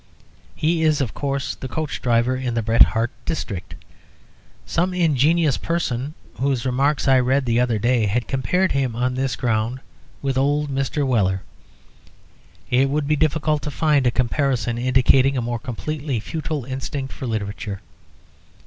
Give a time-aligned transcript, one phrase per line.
[0.55, 3.75] He is, of course, the coach driver in the Bret Harte district.
[4.65, 9.35] Some ingenious person, whose remarks I read the other day, had compared him on this
[9.35, 9.79] ground
[10.23, 11.05] with old Mr.
[11.05, 11.43] Weller.
[12.71, 17.27] It would be difficult to find a comparison indicating a more completely futile instinct for
[17.27, 17.81] literature.